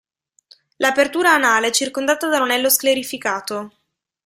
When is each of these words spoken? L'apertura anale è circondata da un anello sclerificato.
L'apertura 0.77 1.31
anale 1.33 1.67
è 1.67 1.71
circondata 1.71 2.27
da 2.27 2.37
un 2.37 2.45
anello 2.45 2.69
sclerificato. 2.71 3.71